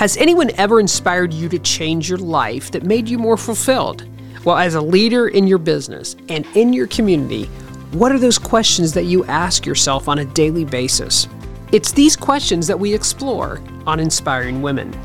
Has 0.00 0.16
anyone 0.16 0.50
ever 0.56 0.80
inspired 0.80 1.30
you 1.30 1.46
to 1.50 1.58
change 1.58 2.08
your 2.08 2.16
life 2.16 2.70
that 2.70 2.84
made 2.84 3.06
you 3.06 3.18
more 3.18 3.36
fulfilled? 3.36 4.08
Well, 4.46 4.56
as 4.56 4.74
a 4.74 4.80
leader 4.80 5.28
in 5.28 5.46
your 5.46 5.58
business 5.58 6.16
and 6.30 6.46
in 6.56 6.72
your 6.72 6.86
community, 6.86 7.44
what 7.92 8.10
are 8.10 8.18
those 8.18 8.38
questions 8.38 8.94
that 8.94 9.04
you 9.04 9.26
ask 9.26 9.66
yourself 9.66 10.08
on 10.08 10.20
a 10.20 10.24
daily 10.24 10.64
basis? 10.64 11.28
It's 11.70 11.92
these 11.92 12.16
questions 12.16 12.66
that 12.66 12.80
we 12.80 12.94
explore 12.94 13.60
on 13.86 14.00
Inspiring 14.00 14.62
Women. 14.62 14.98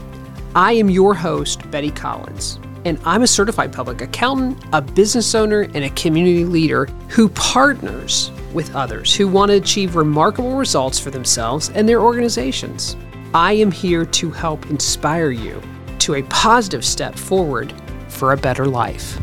I 0.56 0.72
am 0.72 0.90
your 0.90 1.14
host, 1.14 1.70
Betty 1.72 1.92
Collins, 1.92 2.58
and 2.86 2.98
I'm 3.04 3.24
a 3.24 3.28
certified 3.28 3.74
public 3.74 4.00
accountant, 4.00 4.64
a 4.72 4.82
business 4.82 5.36
owner, 5.36 5.64
and 5.74 5.84
a 5.84 5.90
community 5.90 6.46
leader 6.46 6.86
who 7.10 7.28
partners 7.28 8.32
with 8.54 8.74
others 8.74 9.14
who 9.14 9.28
want 9.28 9.50
to 9.50 9.58
achieve 9.58 9.98
remarkable 9.98 10.56
results 10.56 10.98
for 10.98 11.12
themselves 11.12 11.70
and 11.72 11.90
their 11.90 12.00
organizations. 12.00 12.96
I 13.36 13.52
am 13.52 13.70
here 13.70 14.06
to 14.06 14.32
help 14.32 14.66
inspire 14.70 15.30
you 15.30 15.62
to 16.00 16.14
a 16.16 16.24
positive 16.24 16.86
step 16.86 17.16
forward 17.16 17.74
for 18.08 18.32
a 18.32 18.38
better 18.38 18.66
life. 18.66 19.20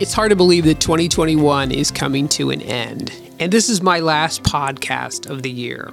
It's 0.00 0.14
hard 0.14 0.30
to 0.30 0.36
believe 0.36 0.64
that 0.64 0.80
2021 0.80 1.70
is 1.70 1.90
coming 1.90 2.28
to 2.28 2.48
an 2.48 2.62
end, 2.62 3.12
and 3.38 3.52
this 3.52 3.68
is 3.68 3.82
my 3.82 4.00
last 4.00 4.42
podcast 4.42 5.28
of 5.28 5.42
the 5.42 5.50
year. 5.50 5.92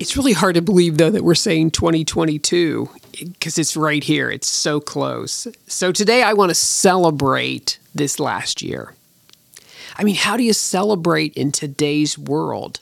It's 0.00 0.16
really 0.16 0.32
hard 0.32 0.56
to 0.56 0.60
believe, 0.60 0.98
though, 0.98 1.10
that 1.10 1.22
we're 1.22 1.36
saying 1.36 1.70
2022 1.70 2.90
because 3.12 3.58
it's 3.58 3.76
right 3.76 4.02
here. 4.02 4.28
It's 4.28 4.48
so 4.48 4.80
close. 4.80 5.46
So 5.68 5.92
today 5.92 6.24
I 6.24 6.32
want 6.32 6.50
to 6.50 6.56
celebrate 6.56 7.78
this 7.94 8.18
last 8.18 8.60
year. 8.60 8.96
I 9.96 10.02
mean, 10.02 10.16
how 10.16 10.36
do 10.36 10.42
you 10.42 10.52
celebrate 10.52 11.32
in 11.34 11.52
today's 11.52 12.18
world? 12.18 12.80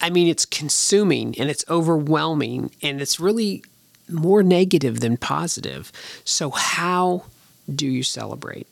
I 0.00 0.10
mean, 0.10 0.28
it's 0.28 0.44
consuming 0.44 1.34
and 1.38 1.48
it's 1.50 1.64
overwhelming 1.68 2.70
and 2.82 3.00
it's 3.00 3.18
really 3.18 3.62
more 4.08 4.42
negative 4.42 5.00
than 5.00 5.16
positive. 5.16 5.90
So, 6.24 6.50
how 6.50 7.24
do 7.72 7.86
you 7.86 8.02
celebrate? 8.02 8.68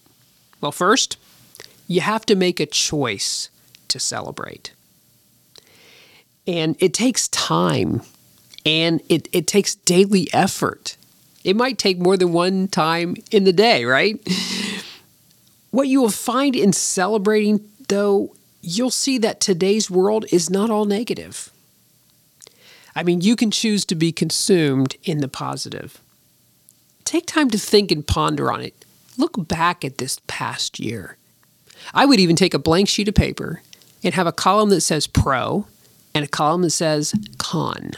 Well, 0.60 0.72
first, 0.72 1.16
you 1.88 2.00
have 2.00 2.24
to 2.26 2.34
make 2.34 2.60
a 2.60 2.66
choice 2.66 3.48
to 3.88 3.98
celebrate. 3.98 4.72
And 6.46 6.76
it 6.78 6.94
takes 6.94 7.28
time 7.28 8.02
and 8.66 9.00
it, 9.08 9.28
it 9.32 9.46
takes 9.46 9.74
daily 9.74 10.28
effort. 10.32 10.96
It 11.42 11.56
might 11.56 11.78
take 11.78 11.98
more 11.98 12.16
than 12.16 12.32
one 12.32 12.68
time 12.68 13.16
in 13.30 13.44
the 13.44 13.52
day, 13.52 13.84
right? 13.84 14.20
What 15.74 15.88
you 15.88 16.00
will 16.00 16.08
find 16.08 16.54
in 16.54 16.72
celebrating, 16.72 17.68
though, 17.88 18.36
you'll 18.64 18.90
see 18.90 19.18
that 19.18 19.40
today's 19.40 19.90
world 19.90 20.24
is 20.32 20.48
not 20.48 20.70
all 20.70 20.84
negative. 20.84 21.50
I 22.96 23.02
mean, 23.02 23.20
you 23.20 23.36
can 23.36 23.50
choose 23.50 23.84
to 23.86 23.94
be 23.94 24.12
consumed 24.12 24.96
in 25.04 25.18
the 25.18 25.28
positive. 25.28 26.00
Take 27.04 27.26
time 27.26 27.50
to 27.50 27.58
think 27.58 27.90
and 27.90 28.06
ponder 28.06 28.50
on 28.50 28.62
it. 28.62 28.74
Look 29.18 29.48
back 29.48 29.84
at 29.84 29.98
this 29.98 30.20
past 30.26 30.80
year. 30.80 31.16
I 31.92 32.06
would 32.06 32.20
even 32.20 32.36
take 32.36 32.54
a 32.54 32.58
blank 32.58 32.88
sheet 32.88 33.08
of 33.08 33.14
paper 33.14 33.62
and 34.02 34.14
have 34.14 34.26
a 34.26 34.32
column 34.32 34.70
that 34.70 34.80
says 34.80 35.06
pro 35.06 35.66
and 36.14 36.24
a 36.24 36.28
column 36.28 36.62
that 36.62 36.70
says 36.70 37.14
con. 37.38 37.92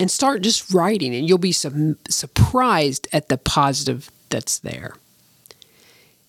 And 0.00 0.10
start 0.10 0.42
just 0.42 0.74
writing, 0.74 1.14
and 1.14 1.28
you'll 1.28 1.38
be 1.38 1.52
su- 1.52 1.96
surprised 2.08 3.06
at 3.12 3.28
the 3.28 3.38
positive 3.38 4.10
that's 4.28 4.58
there 4.58 4.94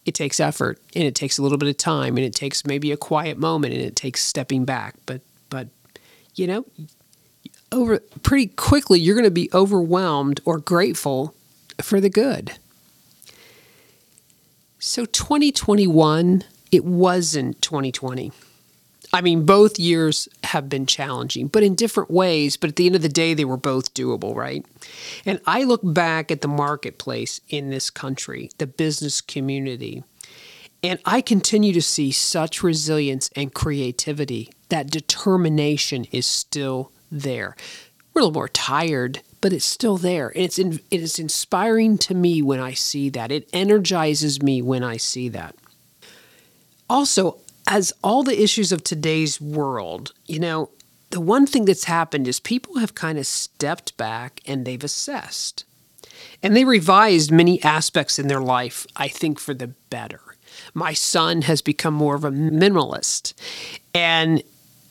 it 0.05 0.13
takes 0.13 0.39
effort 0.39 0.79
and 0.95 1.03
it 1.03 1.15
takes 1.15 1.37
a 1.37 1.41
little 1.43 1.57
bit 1.57 1.67
of 1.69 1.77
time 1.77 2.15
and 2.17 2.25
it 2.25 2.33
takes 2.33 2.65
maybe 2.65 2.91
a 2.91 2.97
quiet 2.97 3.37
moment 3.37 3.73
and 3.73 3.83
it 3.83 3.95
takes 3.95 4.23
stepping 4.23 4.65
back. 4.65 4.95
But 5.05 5.21
but 5.49 5.67
you 6.35 6.47
know 6.47 6.65
over 7.71 7.99
pretty 8.23 8.47
quickly 8.47 8.99
you're 8.99 9.15
going 9.15 9.25
to 9.25 9.31
be 9.31 9.49
overwhelmed 9.53 10.39
or 10.45 10.59
grateful 10.59 11.33
for 11.81 11.99
the 11.99 12.09
good. 12.09 12.53
So 14.79 15.05
2021 15.05 16.43
it 16.71 16.85
wasn't 16.85 17.61
2020 17.61 18.31
I 19.15 19.21
mean, 19.21 19.45
both 19.45 19.79
years 19.79 20.27
have 20.43 20.67
been 20.67 20.85
challenging, 20.85 21.47
but 21.47 21.63
in 21.63 21.73
different 21.73 22.11
ways. 22.11 22.57
But 22.57 22.71
at 22.71 22.75
the 22.75 22.85
end 22.85 22.97
of 22.97 23.01
the 23.01 23.07
day, 23.07 23.33
they 23.33 23.45
were 23.45 23.55
both 23.55 23.93
doable, 23.93 24.35
right? 24.35 24.65
And 25.25 25.39
I 25.47 25.63
look 25.63 25.79
back 25.83 26.31
at 26.31 26.41
the 26.41 26.49
marketplace 26.49 27.39
in 27.47 27.69
this 27.69 27.89
country, 27.89 28.49
the 28.57 28.67
business 28.67 29.21
community, 29.21 30.03
and 30.83 30.99
I 31.05 31.21
continue 31.21 31.71
to 31.71 31.81
see 31.81 32.11
such 32.11 32.61
resilience 32.61 33.29
and 33.37 33.53
creativity. 33.53 34.51
That 34.67 34.91
determination 34.91 36.07
is 36.11 36.27
still 36.27 36.91
there. 37.09 37.55
We're 38.13 38.19
a 38.19 38.25
little 38.25 38.33
more 38.33 38.49
tired, 38.49 39.21
but 39.39 39.53
it's 39.53 39.63
still 39.63 39.95
there. 39.95 40.27
And 40.27 40.43
it's 40.43 40.59
in, 40.59 40.81
it 40.91 41.01
is 41.01 41.19
inspiring 41.19 41.97
to 41.99 42.13
me 42.13 42.41
when 42.41 42.59
I 42.59 42.73
see 42.73 43.09
that. 43.11 43.31
It 43.31 43.49
energizes 43.53 44.43
me 44.43 44.61
when 44.61 44.83
I 44.83 44.97
see 44.97 45.29
that. 45.29 45.55
Also, 46.89 47.39
as 47.67 47.93
all 48.03 48.23
the 48.23 48.41
issues 48.41 48.71
of 48.71 48.83
today's 48.83 49.41
world, 49.41 50.13
you 50.25 50.39
know, 50.39 50.69
the 51.09 51.21
one 51.21 51.47
thing 51.47 51.65
that's 51.65 51.85
happened 51.85 52.27
is 52.27 52.39
people 52.39 52.79
have 52.79 52.95
kind 52.95 53.17
of 53.17 53.25
stepped 53.25 53.95
back 53.97 54.41
and 54.45 54.65
they've 54.65 54.83
assessed. 54.83 55.63
And 56.43 56.55
they 56.55 56.65
revised 56.65 57.31
many 57.31 57.61
aspects 57.63 58.19
in 58.19 58.27
their 58.27 58.41
life, 58.41 58.85
I 58.95 59.07
think, 59.07 59.39
for 59.39 59.53
the 59.53 59.67
better. 59.89 60.21
My 60.73 60.93
son 60.93 61.43
has 61.43 61.61
become 61.61 61.93
more 61.93 62.15
of 62.15 62.23
a 62.23 62.31
minimalist. 62.31 63.33
And 63.93 64.43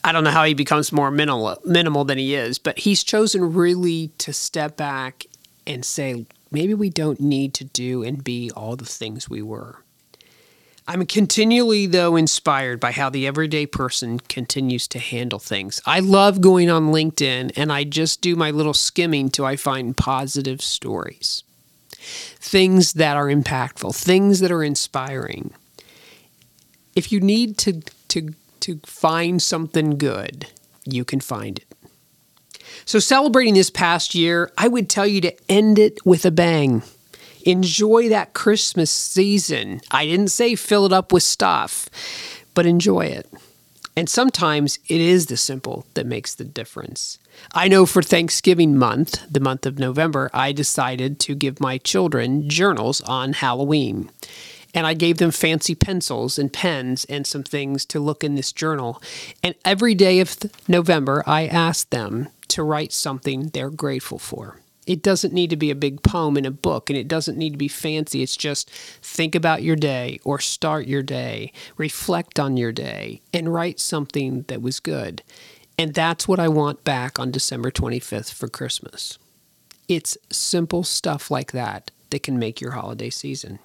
I 0.03 0.13
don't 0.13 0.25
know 0.25 0.31
how 0.31 0.45
he 0.45 0.55
becomes 0.55 0.93
more 0.93 1.11
minimal, 1.11 1.59
minimal 1.65 2.05
than 2.05 2.19
he 2.19 2.34
is, 2.34 2.59
but 2.59 2.79
he's 2.79 3.03
chosen 3.03 3.55
really 3.55 4.09
to 4.19 4.33
step 4.33 4.77
back 4.77 5.27
and 5.67 5.84
say, 5.84 6.27
maybe 6.51 6.75
we 6.75 6.91
don't 6.91 7.21
need 7.21 7.55
to 7.55 7.65
do 7.65 8.03
and 8.03 8.23
be 8.23 8.51
all 8.51 8.77
the 8.77 8.84
things 8.84 9.31
we 9.31 9.43
were. 9.43 9.84
I'm 10.87 11.06
continually, 11.06 11.87
though, 11.87 12.15
inspired 12.15 12.78
by 12.78 12.93
how 12.93 13.09
the 13.09 13.27
everyday 13.27 13.65
person 13.65 14.19
continues 14.21 14.87
to 14.89 14.99
handle 14.99 15.39
things. 15.39 15.81
I 15.87 16.00
love 16.00 16.43
going 16.43 16.69
on 16.69 16.93
LinkedIn 16.93 17.53
and 17.56 17.72
I 17.72 17.84
just 17.84 18.21
do 18.21 18.37
my 18.37 18.50
little 18.50 18.75
skimming 18.75 19.31
till 19.31 19.47
I 19.47 19.56
find 19.56 19.97
positive 19.97 20.61
stories, 20.61 21.43
things 21.99 22.93
that 22.95 23.17
are 23.17 23.28
impactful, 23.28 23.97
things 23.97 24.41
that 24.41 24.53
are 24.53 24.62
inspiring. 24.62 25.55
If 26.95 27.11
you 27.11 27.19
need 27.19 27.56
to, 27.59 27.81
to, 28.09 28.34
to 28.61 28.81
find 28.84 29.41
something 29.41 29.97
good, 29.97 30.49
you 30.84 31.03
can 31.06 31.21
find 31.21 31.61
it. 31.61 31.66
So, 32.84 32.99
celebrating 32.99 33.55
this 33.55 33.71
past 33.71 34.15
year, 34.15 34.53
I 34.59 34.69
would 34.69 34.91
tell 34.91 35.06
you 35.06 35.21
to 35.22 35.34
end 35.51 35.78
it 35.78 36.05
with 36.05 36.27
a 36.27 36.31
bang. 36.31 36.83
Enjoy 37.44 38.09
that 38.09 38.32
Christmas 38.32 38.91
season. 38.91 39.82
I 39.91 40.06
didn't 40.06 40.28
say 40.28 40.55
fill 40.55 40.87
it 40.87 40.93
up 40.93 41.12
with 41.12 41.22
stuff, 41.22 41.91
but 42.55 42.65
enjoy 42.65 43.06
it. 43.06 43.31
And 43.97 44.09
sometimes 44.09 44.78
it 44.88 45.00
is 45.00 45.27
the 45.27 45.37
simple 45.37 45.87
that 45.93 46.06
makes 46.06 46.34
the 46.34 46.44
difference. 46.44 47.19
I 47.53 47.69
know 47.69 47.84
for 47.84 48.03
Thanksgiving 48.03 48.77
month, 48.77 49.21
the 49.31 49.41
month 49.41 49.66
of 49.66 49.78
November, 49.78 50.31
I 50.33 50.53
decided 50.53 51.21
to 51.21 51.34
give 51.34 51.60
my 51.60 51.77
children 51.78 52.49
journals 52.49 53.03
on 53.03 53.34
Halloween. 53.34 54.10
And 54.72 54.87
I 54.87 54.94
gave 54.94 55.19
them 55.19 55.31
fancy 55.31 55.75
pencils 55.75 56.38
and 56.38 56.53
pens 56.53 57.04
and 57.04 57.27
some 57.27 57.44
things 57.44 57.84
to 57.87 58.00
look 58.00 58.25
in 58.25 58.37
this 58.37 58.53
journal. 58.53 59.00
And 59.43 59.54
every 59.66 59.94
day 59.94 60.19
of 60.19 60.37
November, 60.66 61.22
I 61.27 61.47
asked 61.47 61.91
them 61.91 62.28
to 62.49 62.62
write 62.62 62.93
something 62.93 63.49
they're 63.49 63.71
grateful 63.71 64.19
for. 64.19 64.60
It 64.87 65.03
doesn't 65.03 65.33
need 65.33 65.50
to 65.50 65.56
be 65.56 65.71
a 65.71 65.75
big 65.75 66.03
poem 66.03 66.37
in 66.37 66.45
a 66.45 66.50
book 66.50 66.91
and 66.91 66.99
it 66.99 67.09
doesn't 67.09 67.39
need 67.39 67.53
to 67.53 67.59
be 67.59 67.69
fancy. 67.69 68.22
It's 68.22 68.37
just 68.37 68.71
think 68.71 69.34
about 69.34 69.62
your 69.62 69.77
day 69.77 70.19
or 70.25 70.39
start 70.39 70.87
your 70.87 71.03
day, 71.03 71.53
reflect 71.77 72.39
on 72.39 72.56
your 72.56 72.72
day, 72.72 73.22
and 73.33 73.53
write 73.53 73.81
something 73.81 74.43
that 74.49 74.62
was 74.62 74.81
good. 74.81 75.22
And 75.78 75.95
that's 75.95 76.28
what 76.28 76.39
I 76.39 76.49
want 76.49 76.84
back 76.84 77.19
on 77.19 77.31
December 77.31 77.71
25th 77.71 78.33
for 78.33 78.48
Christmas. 78.48 79.19
It's 79.89 80.16
simple 80.31 80.84
stuff 80.84 81.31
like 81.31 81.53
that 81.53 81.91
that 82.10 82.22
can 82.22 82.39
make 82.39 82.60
your 82.60 82.72
holiday 82.72 83.10
season. 83.10 83.59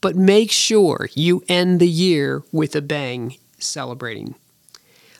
But 0.00 0.16
make 0.16 0.50
sure 0.50 1.08
you 1.14 1.44
end 1.48 1.80
the 1.80 1.88
year 1.88 2.42
with 2.52 2.74
a 2.76 2.82
bang 2.82 3.36
celebrating. 3.58 4.34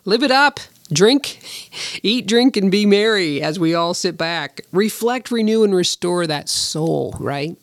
Live 0.04 0.22
it 0.22 0.30
up. 0.30 0.60
Drink, 0.92 1.40
eat, 2.02 2.26
drink, 2.26 2.56
and 2.56 2.70
be 2.70 2.86
merry 2.86 3.42
as 3.42 3.58
we 3.58 3.74
all 3.74 3.92
sit 3.92 4.16
back. 4.16 4.62
Reflect, 4.72 5.30
renew, 5.30 5.62
and 5.62 5.74
restore 5.74 6.26
that 6.26 6.48
soul, 6.48 7.14
right? 7.20 7.56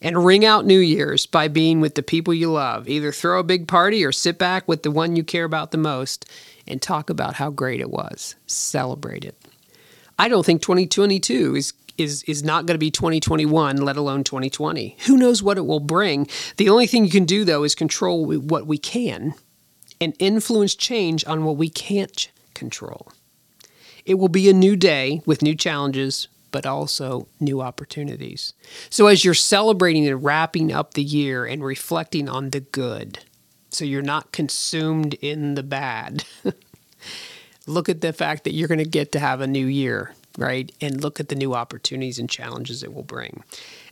And 0.00 0.24
ring 0.24 0.44
out 0.44 0.64
New 0.64 0.78
Year's 0.78 1.26
by 1.26 1.48
being 1.48 1.80
with 1.80 1.96
the 1.96 2.02
people 2.02 2.34
you 2.34 2.52
love. 2.52 2.88
Either 2.88 3.10
throw 3.12 3.40
a 3.40 3.44
big 3.44 3.66
party 3.66 4.04
or 4.04 4.12
sit 4.12 4.38
back 4.38 4.68
with 4.68 4.82
the 4.84 4.90
one 4.90 5.16
you 5.16 5.24
care 5.24 5.44
about 5.44 5.70
the 5.72 5.78
most 5.78 6.28
and 6.66 6.80
talk 6.80 7.10
about 7.10 7.34
how 7.34 7.50
great 7.50 7.80
it 7.80 7.90
was. 7.90 8.36
Celebrate 8.46 9.24
it. 9.24 9.36
I 10.18 10.28
don't 10.28 10.46
think 10.46 10.62
2022 10.62 11.56
is 11.56 11.72
is 11.98 12.22
is 12.24 12.42
not 12.42 12.64
going 12.64 12.74
to 12.74 12.78
be 12.78 12.90
2021 12.90 13.76
let 13.76 13.98
alone 13.98 14.24
2020 14.24 14.96
who 15.06 15.16
knows 15.18 15.42
what 15.42 15.58
it 15.58 15.66
will 15.66 15.78
bring 15.78 16.26
the 16.56 16.70
only 16.70 16.86
thing 16.86 17.04
you 17.04 17.10
can 17.10 17.26
do 17.26 17.44
though 17.44 17.64
is 17.64 17.74
control 17.74 18.24
what 18.24 18.66
we 18.66 18.78
can 18.78 19.34
and 20.00 20.14
influence 20.18 20.74
change 20.74 21.22
on 21.26 21.44
what 21.44 21.58
we 21.58 21.68
can't 21.68 22.30
control. 22.62 23.10
It 24.04 24.14
will 24.14 24.28
be 24.28 24.48
a 24.48 24.52
new 24.52 24.76
day 24.76 25.20
with 25.26 25.42
new 25.42 25.56
challenges, 25.56 26.28
but 26.52 26.64
also 26.64 27.26
new 27.40 27.60
opportunities. 27.60 28.52
So, 28.88 29.08
as 29.08 29.24
you're 29.24 29.34
celebrating 29.34 30.06
and 30.06 30.22
wrapping 30.22 30.72
up 30.72 30.94
the 30.94 31.02
year 31.02 31.44
and 31.44 31.64
reflecting 31.64 32.28
on 32.28 32.50
the 32.50 32.60
good, 32.60 33.18
so 33.70 33.84
you're 33.84 34.00
not 34.00 34.30
consumed 34.30 35.14
in 35.14 35.56
the 35.56 35.64
bad, 35.64 36.24
look 37.66 37.88
at 37.88 38.00
the 38.00 38.12
fact 38.12 38.44
that 38.44 38.52
you're 38.52 38.68
going 38.68 38.78
to 38.78 38.98
get 38.98 39.10
to 39.12 39.18
have 39.18 39.40
a 39.40 39.46
new 39.46 39.66
year, 39.66 40.14
right? 40.38 40.70
And 40.80 41.02
look 41.02 41.18
at 41.18 41.28
the 41.28 41.34
new 41.34 41.54
opportunities 41.54 42.20
and 42.20 42.30
challenges 42.30 42.84
it 42.84 42.94
will 42.94 43.02
bring. 43.02 43.42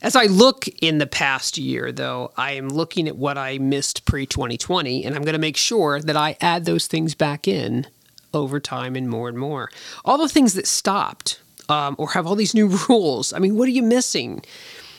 As 0.01 0.15
I 0.15 0.25
look 0.25 0.67
in 0.81 0.99
the 0.99 1.07
past 1.07 1.57
year, 1.57 1.91
though, 1.91 2.31
I 2.37 2.53
am 2.53 2.69
looking 2.69 3.09
at 3.09 3.17
what 3.17 3.37
I 3.37 3.57
missed 3.57 4.05
pre 4.05 4.25
2020, 4.25 5.03
and 5.03 5.13
I'm 5.13 5.23
going 5.23 5.33
to 5.33 5.39
make 5.39 5.57
sure 5.57 5.99
that 5.99 6.15
I 6.15 6.37
add 6.39 6.63
those 6.63 6.87
things 6.87 7.15
back 7.15 7.49
in 7.49 7.87
over 8.33 8.59
time 8.59 8.95
and 8.95 9.09
more 9.09 9.29
and 9.29 9.37
more. 9.37 9.69
All 10.05 10.17
the 10.17 10.29
things 10.29 10.53
that 10.53 10.67
stopped 10.67 11.39
um, 11.69 11.95
or 11.97 12.09
have 12.11 12.27
all 12.27 12.35
these 12.35 12.53
new 12.53 12.67
rules. 12.89 13.33
I 13.33 13.39
mean, 13.39 13.55
what 13.55 13.67
are 13.67 13.71
you 13.71 13.83
missing? 13.83 14.43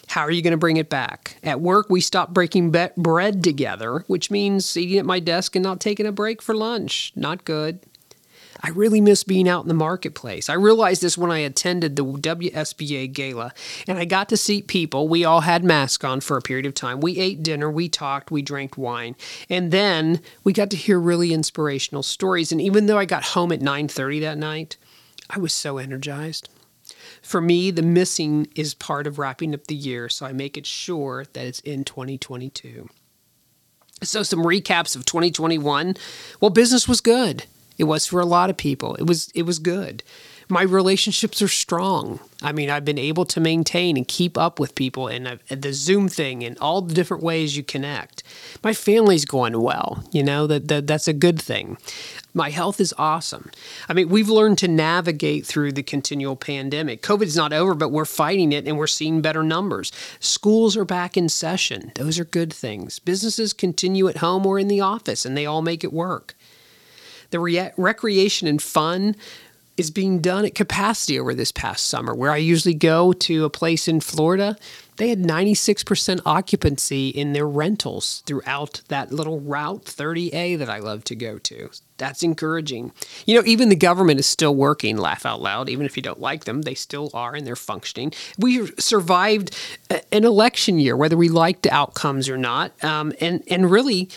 How 0.08 0.22
are 0.22 0.30
you 0.30 0.42
going 0.42 0.52
to 0.52 0.58
bring 0.58 0.76
it 0.76 0.90
back? 0.90 1.36
At 1.42 1.60
work, 1.60 1.88
we 1.88 2.00
stopped 2.00 2.34
breaking 2.34 2.70
be- 2.70 2.88
bread 2.96 3.42
together, 3.42 4.04
which 4.08 4.30
means 4.30 4.76
eating 4.76 4.98
at 4.98 5.06
my 5.06 5.20
desk 5.20 5.56
and 5.56 5.62
not 5.62 5.80
taking 5.80 6.06
a 6.06 6.12
break 6.12 6.42
for 6.42 6.54
lunch. 6.54 7.12
Not 7.16 7.44
good. 7.44 7.80
I 8.62 8.70
really 8.70 9.00
miss 9.00 9.24
being 9.24 9.48
out 9.48 9.64
in 9.64 9.68
the 9.68 9.74
marketplace. 9.74 10.48
I 10.48 10.54
realized 10.54 11.02
this 11.02 11.18
when 11.18 11.32
I 11.32 11.38
attended 11.38 11.96
the 11.96 12.04
WSBA 12.04 13.12
gala 13.12 13.52
and 13.88 13.98
I 13.98 14.04
got 14.04 14.28
to 14.28 14.36
see 14.36 14.62
people. 14.62 15.08
We 15.08 15.24
all 15.24 15.40
had 15.40 15.64
masks 15.64 16.04
on 16.04 16.20
for 16.20 16.36
a 16.36 16.42
period 16.42 16.66
of 16.66 16.74
time. 16.74 17.00
We 17.00 17.18
ate 17.18 17.42
dinner, 17.42 17.70
we 17.70 17.88
talked, 17.88 18.30
we 18.30 18.40
drank 18.40 18.78
wine. 18.78 19.16
And 19.50 19.72
then 19.72 20.20
we 20.44 20.52
got 20.52 20.70
to 20.70 20.76
hear 20.76 21.00
really 21.00 21.32
inspirational 21.32 22.04
stories. 22.04 22.52
And 22.52 22.60
even 22.60 22.86
though 22.86 22.98
I 22.98 23.04
got 23.04 23.24
home 23.24 23.50
at 23.50 23.60
9:30 23.60 24.20
that 24.20 24.38
night, 24.38 24.76
I 25.28 25.38
was 25.38 25.52
so 25.52 25.78
energized. 25.78 26.48
For 27.20 27.40
me, 27.40 27.70
the 27.70 27.82
missing 27.82 28.48
is 28.54 28.74
part 28.74 29.06
of 29.06 29.18
wrapping 29.18 29.54
up 29.54 29.66
the 29.66 29.74
year, 29.74 30.08
so 30.08 30.26
I 30.26 30.32
make 30.32 30.56
it 30.56 30.66
sure 30.66 31.24
that 31.32 31.46
it's 31.46 31.60
in 31.60 31.84
2022. 31.84 32.88
So, 34.02 34.22
some 34.22 34.40
recaps 34.40 34.96
of 34.96 35.04
2021. 35.04 35.96
Well, 36.40 36.50
business 36.50 36.88
was 36.88 37.00
good. 37.00 37.44
It 37.78 37.84
was 37.84 38.06
for 38.06 38.20
a 38.20 38.26
lot 38.26 38.50
of 38.50 38.56
people. 38.56 38.94
It 38.96 39.06
was 39.06 39.30
it 39.34 39.42
was 39.42 39.58
good. 39.58 40.02
My 40.48 40.62
relationships 40.62 41.40
are 41.40 41.48
strong. 41.48 42.20
I 42.42 42.52
mean, 42.52 42.68
I've 42.68 42.84
been 42.84 42.98
able 42.98 43.24
to 43.24 43.40
maintain 43.40 43.96
and 43.96 44.06
keep 44.06 44.36
up 44.36 44.60
with 44.60 44.74
people 44.74 45.08
and 45.08 45.40
the 45.48 45.72
Zoom 45.72 46.08
thing 46.10 46.44
and 46.44 46.58
all 46.58 46.82
the 46.82 46.92
different 46.92 47.22
ways 47.22 47.56
you 47.56 47.62
connect. 47.62 48.22
My 48.62 48.74
family's 48.74 49.24
going 49.24 49.58
well. 49.62 50.04
You 50.12 50.22
know 50.22 50.46
that, 50.48 50.68
that 50.68 50.86
that's 50.86 51.08
a 51.08 51.14
good 51.14 51.40
thing. 51.40 51.78
My 52.34 52.50
health 52.50 52.80
is 52.80 52.94
awesome. 52.98 53.50
I 53.88 53.92
mean, 53.92 54.08
we've 54.08 54.28
learned 54.28 54.58
to 54.58 54.68
navigate 54.68 55.46
through 55.46 55.72
the 55.72 55.82
continual 55.82 56.36
pandemic. 56.36 57.02
COVID 57.02 57.22
is 57.22 57.36
not 57.36 57.52
over, 57.52 57.74
but 57.74 57.90
we're 57.90 58.04
fighting 58.04 58.52
it 58.52 58.66
and 58.66 58.76
we're 58.76 58.86
seeing 58.86 59.22
better 59.22 59.42
numbers. 59.42 59.92
Schools 60.18 60.76
are 60.76 60.84
back 60.84 61.16
in 61.16 61.28
session. 61.28 61.92
Those 61.94 62.18
are 62.18 62.24
good 62.24 62.52
things. 62.52 62.98
Businesses 62.98 63.52
continue 63.52 64.08
at 64.08 64.18
home 64.18 64.44
or 64.46 64.58
in 64.58 64.68
the 64.68 64.80
office 64.80 65.24
and 65.24 65.36
they 65.36 65.46
all 65.46 65.62
make 65.62 65.84
it 65.84 65.92
work. 65.92 66.34
The 67.32 67.40
re- 67.40 67.72
recreation 67.76 68.46
and 68.46 68.62
fun 68.62 69.16
is 69.76 69.90
being 69.90 70.20
done 70.20 70.44
at 70.44 70.54
capacity 70.54 71.18
over 71.18 71.34
this 71.34 71.50
past 71.50 71.86
summer. 71.86 72.14
Where 72.14 72.30
I 72.30 72.36
usually 72.36 72.74
go 72.74 73.12
to 73.12 73.44
a 73.44 73.50
place 73.50 73.88
in 73.88 74.00
Florida, 74.00 74.56
they 74.98 75.08
had 75.08 75.22
96% 75.22 76.20
occupancy 76.26 77.08
in 77.08 77.32
their 77.32 77.48
rentals 77.48 78.22
throughout 78.26 78.82
that 78.88 79.10
little 79.10 79.40
Route 79.40 79.84
30A 79.86 80.58
that 80.58 80.68
I 80.68 80.78
love 80.78 81.04
to 81.04 81.16
go 81.16 81.38
to. 81.38 81.70
That's 81.96 82.22
encouraging. 82.22 82.92
You 83.26 83.36
know, 83.36 83.46
even 83.46 83.70
the 83.70 83.76
government 83.76 84.20
is 84.20 84.26
still 84.26 84.54
working, 84.54 84.98
laugh 84.98 85.24
out 85.24 85.40
loud, 85.40 85.70
even 85.70 85.86
if 85.86 85.96
you 85.96 86.02
don't 86.02 86.20
like 86.20 86.44
them, 86.44 86.62
they 86.62 86.74
still 86.74 87.10
are 87.14 87.34
and 87.34 87.46
they're 87.46 87.56
functioning. 87.56 88.12
We 88.38 88.66
survived 88.78 89.56
an 89.90 90.24
election 90.24 90.78
year, 90.78 90.96
whether 90.96 91.16
we 91.16 91.30
liked 91.30 91.62
the 91.62 91.72
outcomes 91.72 92.28
or 92.28 92.36
not. 92.36 92.72
Um, 92.84 93.14
and, 93.20 93.42
and 93.48 93.70
really, 93.70 94.10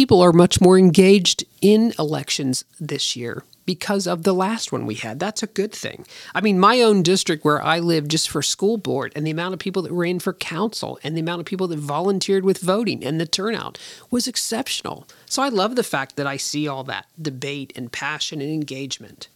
people 0.00 0.22
are 0.22 0.32
much 0.32 0.62
more 0.62 0.78
engaged 0.78 1.44
in 1.60 1.92
elections 1.98 2.64
this 2.80 3.16
year 3.16 3.44
because 3.66 4.06
of 4.06 4.22
the 4.22 4.32
last 4.32 4.72
one 4.72 4.86
we 4.86 4.94
had. 4.94 5.20
That's 5.20 5.42
a 5.42 5.46
good 5.46 5.72
thing. 5.72 6.06
I 6.34 6.40
mean, 6.40 6.58
my 6.58 6.80
own 6.80 7.02
district 7.02 7.44
where 7.44 7.62
I 7.62 7.80
live 7.80 8.08
just 8.08 8.30
for 8.30 8.40
school 8.40 8.78
board 8.78 9.12
and 9.14 9.26
the 9.26 9.30
amount 9.30 9.52
of 9.52 9.60
people 9.60 9.82
that 9.82 9.92
ran 9.92 10.18
for 10.18 10.32
council 10.32 10.98
and 11.04 11.14
the 11.14 11.20
amount 11.20 11.40
of 11.40 11.46
people 11.46 11.68
that 11.68 11.78
volunteered 11.78 12.46
with 12.46 12.60
voting 12.60 13.04
and 13.04 13.20
the 13.20 13.26
turnout 13.26 13.78
was 14.10 14.26
exceptional. 14.26 15.06
So 15.26 15.42
I 15.42 15.50
love 15.50 15.76
the 15.76 15.82
fact 15.82 16.16
that 16.16 16.26
I 16.26 16.38
see 16.38 16.66
all 16.66 16.82
that 16.84 17.04
debate 17.20 17.74
and 17.76 17.92
passion 17.92 18.40
and 18.40 18.50
engagement. 18.50 19.28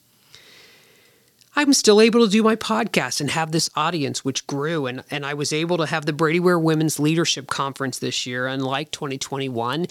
I'm 1.57 1.75
still 1.75 2.01
able 2.01 2.25
to 2.25 2.33
do 2.33 2.43
my 2.43 2.57
podcast 2.57 3.21
and 3.21 3.31
have 3.31 3.53
this 3.53 3.69
audience, 3.77 4.25
which 4.25 4.47
grew. 4.47 4.87
And, 4.87 5.05
and 5.11 5.27
I 5.27 5.35
was 5.35 5.53
able 5.53 5.77
to 5.77 5.87
have 5.87 6.07
the 6.07 6.15
Brady 6.15 6.41
Ware 6.41 6.59
Women's 6.59 6.99
Leadership 6.99 7.49
Conference 7.49 7.99
this 7.99 8.25
year, 8.27 8.47
unlike 8.47 8.93
2021 8.93 9.89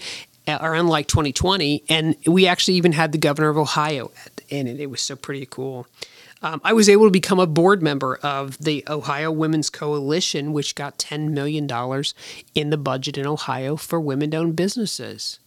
or 0.48 0.74
unlike 0.74 1.08
2020. 1.08 1.84
And 1.88 2.16
we 2.26 2.46
actually 2.46 2.74
even 2.74 2.92
had 2.92 3.12
the 3.12 3.18
governor 3.18 3.48
of 3.48 3.58
Ohio 3.58 4.10
in 4.48 4.66
it. 4.66 4.80
It 4.80 4.90
was 4.90 5.00
so 5.00 5.16
pretty 5.16 5.46
cool. 5.46 5.86
Um, 6.42 6.60
I 6.62 6.74
was 6.74 6.90
able 6.90 7.06
to 7.06 7.10
become 7.10 7.40
a 7.40 7.46
board 7.46 7.82
member 7.82 8.16
of 8.16 8.58
the 8.58 8.84
Ohio 8.86 9.30
Women's 9.30 9.70
Coalition, 9.70 10.52
which 10.52 10.74
got 10.74 10.98
$10 10.98 11.30
million 11.30 11.66
in 12.54 12.68
the 12.68 12.76
budget 12.76 13.16
in 13.16 13.26
Ohio 13.26 13.76
for 13.76 13.98
women 13.98 14.34
owned 14.34 14.54
businesses. 14.54 15.38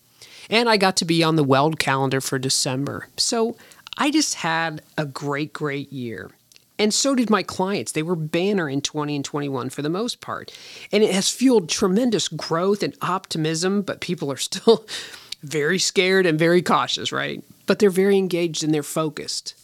And 0.50 0.68
I 0.68 0.78
got 0.78 0.98
to 0.98 1.06
be 1.06 1.24
on 1.24 1.36
the 1.36 1.44
Weld 1.44 1.78
calendar 1.78 2.20
for 2.20 2.40
December. 2.40 3.10
So 3.16 3.56
I 3.96 4.10
just 4.10 4.36
had 4.36 4.82
a 4.98 5.06
great, 5.06 5.54
great 5.54 5.94
year. 5.94 6.32
And 6.80 6.94
so 6.94 7.16
did 7.16 7.30
my 7.30 7.44
clients. 7.44 7.92
They 7.92 8.04
were 8.04 8.16
banner 8.16 8.70
in 8.70 8.82
20 8.82 9.16
and 9.16 9.26
21 9.26 9.70
for 9.70 9.82
the 9.82 9.90
most 9.90 10.22
part. 10.22 10.52
And 10.92 11.04
it 11.04 11.14
has 11.14 11.32
fueled 11.32 11.70
tremendous 11.70 12.28
growth 12.28 12.84
and 12.84 12.96
optimism, 13.02 13.82
but 13.82 14.00
people 14.00 14.32
are 14.32 14.38
still 14.38 14.86
very 15.42 15.80
scared 15.80 16.26
and 16.26 16.38
very 16.38 16.62
cautious, 16.62 17.12
right? 17.12 17.44
But 17.66 17.80
they're 17.80 17.90
very 17.90 18.18
engaged 18.18 18.64
and 18.64 18.74
they're 18.74 18.84
focused. 18.84 19.56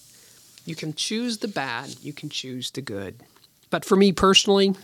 You 0.66 0.76
can 0.76 0.94
choose 0.94 1.40
the 1.40 1.48
bad, 1.48 1.96
you 2.02 2.14
can 2.14 2.30
choose 2.30 2.72
the 2.72 2.82
good. 2.82 3.20
But 3.70 3.84
for 3.84 3.96
me 3.96 4.12
personally, 4.12 4.76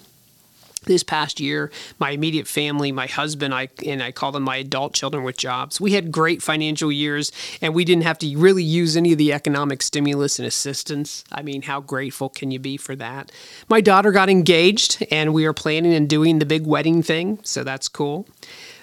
this 0.86 1.04
past 1.04 1.40
year, 1.40 1.72
my 2.00 2.12
immediate 2.12 2.48
family, 2.48 2.92
my 2.92 3.08
husband, 3.08 3.54
I 3.54 3.70
and 3.86 4.02
I 4.02 4.12
call 4.12 4.32
them 4.32 4.44
my 4.44 4.58
adult 4.58 4.94
children 4.94 5.24
with 5.24 5.38
jobs. 5.38 5.80
We 5.80 5.94
had 5.94 6.12
great 6.12 6.42
financial 6.42 6.92
years, 6.92 7.32
and 7.62 7.74
we 7.74 7.86
didn't 7.86 8.04
have 8.04 8.20
to 8.20 8.38
really 8.38 8.64
use 8.64 8.96
any 8.96 9.12
of 9.12 9.18
the 9.18 9.34
economic 9.34 9.82
stimulus 9.82 10.40
and 10.40 10.48
assistance. 10.48 11.24
I 11.32 11.42
mean, 11.42 11.64
how 11.64 11.82
grateful 11.82 12.30
can 12.30 12.52
you 12.52 12.60
be 12.60 12.78
for 12.78 12.96
that? 12.96 13.32
My 13.68 13.82
daughter 13.82 14.12
got 14.12 14.30
engaged, 14.30 15.06
and 15.12 15.34
we 15.34 15.46
are 15.46 15.54
planning 15.54 15.94
and 15.94 16.10
doing 16.10 16.40
the 16.40 16.46
big 16.46 16.66
wedding 16.66 17.04
thing, 17.04 17.40
so 17.44 17.64
that's 17.64 17.88
cool. 17.88 18.28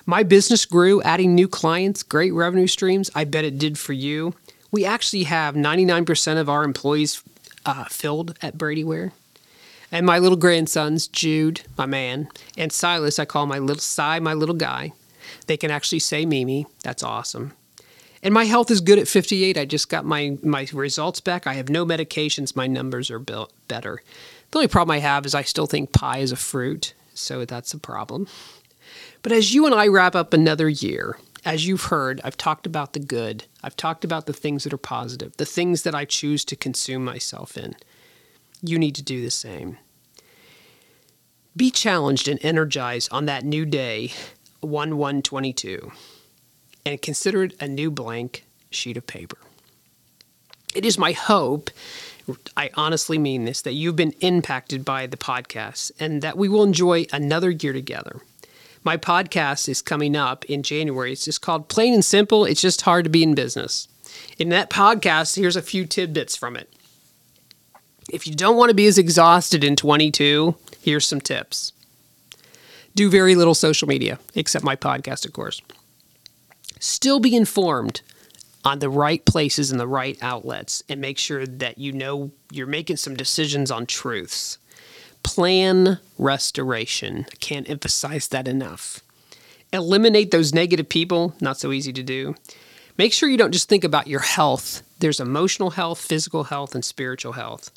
My 0.05 0.23
business 0.23 0.65
grew, 0.67 1.03
adding 1.03 1.35
new 1.35 1.49
clients, 1.49 2.05
great 2.05 2.33
revenue 2.33 2.69
streams. 2.69 3.11
I 3.15 3.25
bet 3.25 3.45
it 3.45 3.59
did 3.59 3.76
for 3.76 3.93
you. 3.93 4.35
We 4.71 4.85
actually 4.85 5.25
have 5.25 5.55
99% 5.55 6.38
of 6.38 6.49
our 6.49 6.62
employees 6.62 7.23
uh, 7.65 7.85
filled 7.87 8.38
at 8.41 8.57
Brady. 8.57 8.85
And 9.97 10.05
my 10.05 10.19
little 10.19 10.37
grandsons, 10.37 11.09
Jude, 11.09 11.62
my 11.79 11.87
man, 11.87 12.29
and 12.59 12.71
Silas, 12.71 13.19
I 13.19 13.25
call 13.25 13.47
my 13.47 13.59
little 13.59 13.81
Si, 13.81 14.21
my 14.21 14.35
little 14.35 14.55
guy. 14.55 14.93
They 15.47 15.57
can 15.57 15.71
actually 15.71 16.00
say 16.00 16.26
Mimi. 16.26 16.67
That's 16.83 17.03
awesome. 17.03 17.55
And 18.23 18.35
my 18.35 18.45
health 18.45 18.71
is 18.71 18.83
good 18.83 18.99
at 18.99 19.09
58. 19.09 19.57
I 19.57 19.65
just 19.65 19.88
got 19.88 20.05
my, 20.05 20.37
my 20.43 20.69
results 20.75 21.23
back. 21.23 21.47
I 21.47 21.55
have 21.55 21.71
no 21.71 21.87
medications. 21.87 22.55
My 22.55 22.67
numbers 22.67 23.11
are 23.11 23.19
built 23.19 23.55
better. 23.69 24.03
The 24.50 24.59
only 24.59 24.69
problem 24.69 24.95
I 24.95 24.99
have 24.99 25.25
is 25.25 25.35
I 25.35 25.41
still 25.41 25.67
think 25.67 25.93
pie 25.93 26.19
is 26.19 26.31
a 26.31 26.37
fruit, 26.37 26.93
so 27.15 27.47
that's 27.47 27.73
a 27.73 27.79
problem. 27.79 28.29
But 29.23 29.33
as 29.33 29.55
you 29.55 29.65
and 29.65 29.75
I 29.75 29.87
wrap 29.87 30.15
up 30.15 30.35
another 30.35 30.69
year, 30.69 31.19
as 31.43 31.67
you've 31.67 31.85
heard, 31.85 32.21
I've 32.23 32.37
talked 32.37 32.67
about 32.67 32.93
the 32.93 33.00
good. 33.00 33.47
I've 33.62 33.79
talked 33.79 34.05
about 34.05 34.26
the 34.26 34.35
things 34.35 34.65
that 34.65 34.75
are 34.75 34.76
positive, 34.76 35.38
the 35.38 35.47
things 35.47 35.85
that 35.85 35.95
I 35.95 36.05
choose 36.05 36.45
to 36.45 36.55
consume 36.55 37.03
myself 37.03 37.57
in 37.57 37.76
you 38.62 38.79
need 38.79 38.95
to 38.97 39.03
do 39.03 39.23
the 39.23 39.31
same. 39.31 39.79
Be 41.57 41.71
challenged 41.71 42.29
and 42.29 42.39
energized 42.45 43.09
on 43.11 43.25
that 43.27 43.45
new 43.45 43.65
day, 43.65 44.13
1 44.61 44.99
1 44.99 45.23
22, 45.23 45.91
and 46.85 47.01
consider 47.01 47.45
it 47.45 47.55
a 47.59 47.67
new 47.67 47.91
blank 47.91 48.45
sheet 48.71 48.99
of 48.99 49.07
paper. 49.07 49.39
It 50.75 50.85
is 50.85 50.99
my 50.99 51.13
hope, 51.13 51.71
I 52.57 52.71
honestly 52.75 53.17
mean 53.17 53.47
this, 53.47 53.63
that 53.63 53.73
you've 53.73 53.97
been 53.97 54.13
impacted 54.21 54.85
by 54.85 55.07
the 55.07 55.17
podcast 55.17 55.93
and 55.99 56.21
that 56.21 56.37
we 56.37 56.49
will 56.49 56.63
enjoy 56.63 57.07
another 57.11 57.51
year 57.51 57.73
together. 57.73 58.21
My 58.85 58.99
podcast 58.99 59.69
is 59.69 59.81
coming 59.81 60.15
up 60.15 60.45
in 60.45 60.63
January. 60.63 61.13
It's 61.13 61.25
just 61.25 61.41
called 61.41 61.69
Plain 61.69 61.95
and 61.95 62.05
Simple. 62.05 62.45
It's 62.45 62.61
just 62.61 62.83
hard 62.83 63.05
to 63.05 63.11
be 63.11 63.23
in 63.23 63.35
business. 63.35 63.89
In 64.39 64.51
that 64.51 64.71
podcast, 64.71 65.37
here's 65.37 65.57
a 65.57 65.63
few 65.63 65.87
tidbits 65.87 66.37
from 66.37 66.57
it. 66.57 66.71
If 68.11 68.27
you 68.27 68.35
don't 68.35 68.57
want 68.57 68.69
to 68.69 68.75
be 68.75 68.87
as 68.87 68.99
exhausted 68.99 69.65
in 69.65 69.75
22, 69.75 70.55
here's 70.87 71.05
some 71.05 71.21
tips. 71.21 71.73
Do 72.95 73.11
very 73.11 73.35
little 73.35 73.55
social 73.55 73.88
media, 73.88 74.21
except 74.37 74.64
my 74.64 74.76
podcast, 74.76 75.26
of 75.26 75.33
course. 75.33 75.61
Still 76.78 77.19
be 77.19 77.35
informed 77.35 78.02
on 78.64 78.78
the 78.78 78.88
right 78.88 79.25
places 79.25 79.73
and 79.73 79.81
the 79.81 79.88
right 79.88 80.16
outlets 80.23 80.85
and 80.88 81.00
make 81.00 81.19
sure 81.19 81.45
that 81.45 81.78
you 81.78 81.93
know 81.93 82.31
you're 82.52 82.69
making 82.69 82.97
some 82.99 83.14
decisions 83.16 83.71
on 83.71 83.85
truths. 83.85 84.59
Plan 85.25 85.99
restoration. 86.19 87.26
I 87.33 87.35
can't 87.40 87.69
emphasize 87.69 88.28
that 88.28 88.47
enough. 88.47 89.00
Eliminate 89.73 90.31
those 90.31 90.55
negative 90.55 90.88
people, 90.88 91.35
not 91.40 91.59
so 91.59 91.73
easy 91.73 91.93
to 91.93 92.02
do. 92.02 92.37
Make 92.97 93.12
sure 93.12 93.28
you 93.28 93.37
don't 93.37 93.52
just 93.52 93.69
think 93.69 93.83
about 93.83 94.07
your 94.07 94.21
health, 94.21 94.83
there's 95.00 95.21
emotional 95.21 95.71
health, 95.71 96.00
physical 96.00 96.45
health, 96.45 96.75
and 96.75 96.85
spiritual 96.85 97.33
health. 97.33 97.73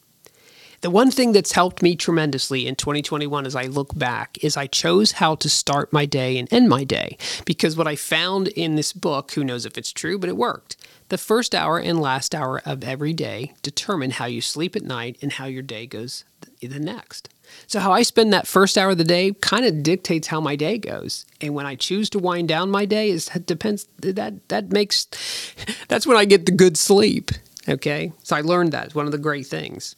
The 0.81 0.89
one 0.89 1.11
thing 1.11 1.31
that's 1.31 1.51
helped 1.51 1.81
me 1.81 1.95
tremendously 1.95 2.67
in 2.67 2.75
2021 2.75 3.45
as 3.45 3.55
I 3.55 3.63
look 3.63 3.97
back 3.97 4.37
is 4.43 4.55
I 4.55 4.67
chose 4.67 5.13
how 5.13 5.35
to 5.35 5.49
start 5.49 5.91
my 5.91 6.05
day 6.05 6.37
and 6.37 6.51
end 6.51 6.69
my 6.69 6.83
day. 6.83 7.17
Because 7.45 7.75
what 7.75 7.87
I 7.87 7.95
found 7.95 8.47
in 8.49 8.75
this 8.75 8.93
book, 8.93 9.31
who 9.31 9.43
knows 9.43 9.65
if 9.65 9.77
it's 9.77 9.91
true, 9.91 10.17
but 10.17 10.29
it 10.29 10.37
worked. 10.37 10.77
The 11.09 11.17
first 11.17 11.55
hour 11.55 11.79
and 11.79 11.99
last 11.99 12.35
hour 12.35 12.61
of 12.65 12.83
every 12.83 13.13
day 13.13 13.53
determine 13.61 14.11
how 14.11 14.25
you 14.25 14.41
sleep 14.41 14.75
at 14.75 14.83
night 14.83 15.17
and 15.21 15.33
how 15.33 15.45
your 15.45 15.63
day 15.63 15.85
goes 15.85 16.23
the 16.67 16.79
next. 16.79 17.29
So, 17.67 17.79
how 17.79 17.91
I 17.91 18.03
spend 18.03 18.33
that 18.33 18.47
first 18.47 18.77
hour 18.77 18.91
of 18.91 18.97
the 18.97 19.03
day 19.03 19.33
kind 19.41 19.65
of 19.65 19.81
dictates 19.81 20.27
how 20.27 20.41
my 20.41 20.55
day 20.55 20.77
goes. 20.77 21.25
And 21.41 21.55
when 21.55 21.65
I 21.65 21.75
choose 21.75 22.09
to 22.11 22.19
wind 22.19 22.47
down 22.47 22.69
my 22.69 22.85
day, 22.85 23.09
is 23.09 23.27
that 23.27 23.45
depends 23.45 23.87
that 23.99 24.47
that 24.49 24.71
makes 24.71 25.07
that's 25.87 26.05
when 26.05 26.17
I 26.17 26.25
get 26.25 26.45
the 26.45 26.51
good 26.51 26.77
sleep. 26.77 27.31
Okay, 27.67 28.11
so 28.23 28.35
I 28.35 28.41
learned 28.41 28.71
that. 28.71 28.85
It's 28.85 28.95
one 28.95 29.05
of 29.05 29.11
the 29.11 29.17
great 29.17 29.45
things. 29.45 29.95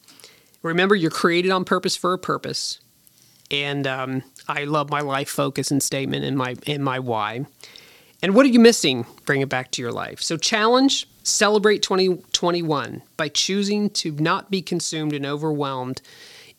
Remember, 0.63 0.95
you're 0.95 1.11
created 1.11 1.51
on 1.51 1.65
purpose 1.65 1.95
for 1.95 2.13
a 2.13 2.19
purpose. 2.19 2.79
And 3.49 3.85
um, 3.85 4.23
I 4.47 4.63
love 4.63 4.89
my 4.89 5.01
life 5.01 5.29
focus 5.29 5.71
and 5.71 5.83
statement 5.83 6.23
and 6.23 6.37
my 6.37 6.55
and 6.67 6.83
my 6.83 6.99
why. 6.99 7.45
And 8.21 8.35
what 8.35 8.45
are 8.45 8.49
you 8.49 8.59
missing? 8.59 9.05
Bring 9.25 9.41
it 9.41 9.49
back 9.49 9.71
to 9.71 9.81
your 9.81 9.91
life. 9.91 10.21
So 10.21 10.37
challenge, 10.37 11.07
celebrate 11.23 11.81
2021 11.81 13.01
by 13.17 13.29
choosing 13.29 13.89
to 13.89 14.11
not 14.11 14.51
be 14.51 14.61
consumed 14.61 15.13
and 15.13 15.25
overwhelmed 15.25 16.01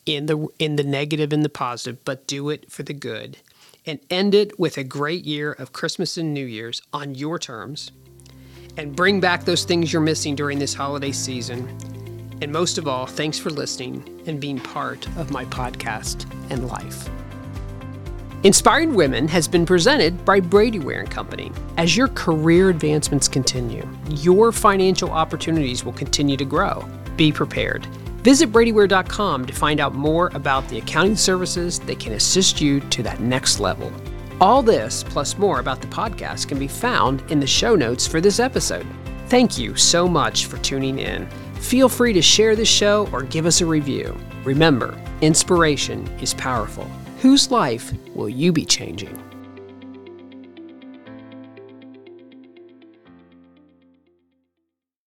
in 0.05 0.25
the 0.25 0.47
in 0.59 0.75
the 0.75 0.83
negative 0.83 1.33
and 1.33 1.43
the 1.43 1.49
positive, 1.49 2.03
but 2.05 2.27
do 2.27 2.49
it 2.49 2.69
for 2.71 2.83
the 2.83 2.93
good. 2.93 3.37
And 3.85 3.99
end 4.09 4.35
it 4.35 4.59
with 4.59 4.77
a 4.77 4.83
great 4.83 5.25
year 5.25 5.51
of 5.51 5.73
Christmas 5.73 6.17
and 6.17 6.33
New 6.33 6.45
Year's 6.45 6.81
on 6.93 7.15
your 7.15 7.39
terms. 7.39 7.91
And 8.77 8.95
bring 8.95 9.19
back 9.19 9.43
those 9.43 9.65
things 9.65 9.91
you're 9.91 10.01
missing 10.01 10.35
during 10.35 10.57
this 10.57 10.73
holiday 10.73 11.11
season 11.11 11.67
and 12.43 12.51
most 12.51 12.77
of 12.77 12.89
all, 12.89 13.05
thanks 13.05 13.39
for 13.39 13.49
listening 13.49 14.21
and 14.27 14.39
being 14.39 14.59
part 14.59 15.07
of 15.17 15.31
my 15.31 15.45
podcast 15.45 16.29
and 16.49 16.67
life. 16.67 17.09
Inspired 18.43 18.89
Women 18.89 19.29
has 19.29 19.47
been 19.47 19.65
presented 19.65 20.25
by 20.25 20.41
Brady 20.41 20.79
Ware 20.79 20.99
and 20.99 21.09
Company. 21.09 21.53
As 21.77 21.95
your 21.95 22.09
career 22.09 22.69
advancements 22.69 23.29
continue, 23.29 23.87
your 24.09 24.51
financial 24.51 25.09
opportunities 25.09 25.85
will 25.85 25.93
continue 25.93 26.35
to 26.35 26.43
grow. 26.43 26.85
Be 27.15 27.31
prepared. 27.31 27.85
Visit 28.23 28.51
bradyware.com 28.51 29.45
to 29.45 29.53
find 29.53 29.79
out 29.79 29.95
more 29.95 30.29
about 30.33 30.67
the 30.67 30.79
accounting 30.79 31.15
services 31.15 31.79
that 31.79 31.99
can 31.99 32.13
assist 32.13 32.59
you 32.59 32.81
to 32.81 33.01
that 33.03 33.21
next 33.21 33.61
level. 33.61 33.89
All 34.41 34.61
this, 34.61 35.03
plus 35.03 35.37
more 35.37 35.61
about 35.61 35.79
the 35.79 35.87
podcast, 35.87 36.49
can 36.49 36.59
be 36.59 36.67
found 36.67 37.23
in 37.31 37.39
the 37.39 37.47
show 37.47 37.75
notes 37.75 38.05
for 38.05 38.19
this 38.19 38.41
episode. 38.41 38.85
Thank 39.27 39.57
you 39.57 39.77
so 39.77 40.09
much 40.09 40.47
for 40.47 40.57
tuning 40.57 40.99
in. 40.99 41.29
Feel 41.63 41.87
free 41.87 42.11
to 42.13 42.21
share 42.21 42.57
this 42.57 42.67
show 42.67 43.09
or 43.13 43.23
give 43.23 43.45
us 43.45 43.61
a 43.61 43.65
review. 43.65 44.15
Remember, 44.43 44.99
inspiration 45.21 46.05
is 46.19 46.33
powerful. 46.33 46.83
Whose 47.21 47.51
life 47.51 47.93
will 48.13 48.27
you 48.27 48.51
be 48.51 48.65
changing? 48.65 49.17